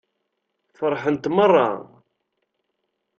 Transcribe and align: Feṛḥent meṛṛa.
Feṛḥent 0.77 1.31
meṛṛa. 1.35 1.69